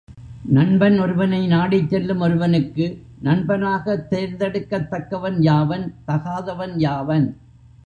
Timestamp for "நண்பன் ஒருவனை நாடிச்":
0.51-1.89